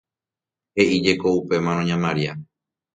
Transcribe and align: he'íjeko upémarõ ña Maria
he'íjeko 0.79 1.35
upémarõ 1.43 1.87
ña 1.87 1.97
Maria 2.03 2.33